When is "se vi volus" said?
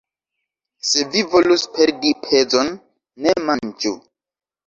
0.91-1.65